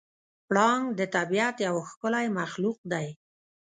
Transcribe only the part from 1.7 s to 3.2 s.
ښکلی مخلوق دی.